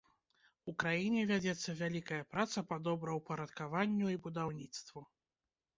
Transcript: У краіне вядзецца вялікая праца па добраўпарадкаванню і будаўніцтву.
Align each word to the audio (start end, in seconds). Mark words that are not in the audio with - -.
У 0.71 0.73
краіне 0.83 1.25
вядзецца 1.31 1.75
вялікая 1.81 2.19
праца 2.33 2.65
па 2.73 2.81
добраўпарадкаванню 2.89 4.13
і 4.17 4.21
будаўніцтву. 4.27 5.11